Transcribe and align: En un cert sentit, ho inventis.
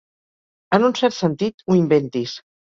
En 0.77 0.87
un 0.87 0.95
cert 1.01 1.17
sentit, 1.19 1.63
ho 1.69 1.81
inventis. 1.85 2.37